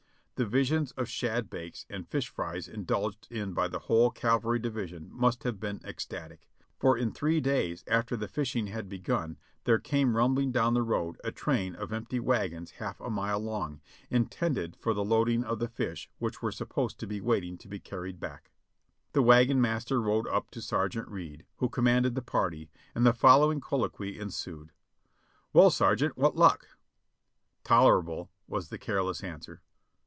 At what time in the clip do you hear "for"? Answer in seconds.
6.79-6.97, 14.77-14.95